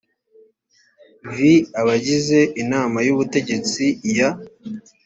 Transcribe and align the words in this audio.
vi 1.35 1.53
abagize 1.81 2.39
inama 2.61 2.97
y 3.07 3.11
ubutegetsi 3.13 3.83
ya 4.17 4.29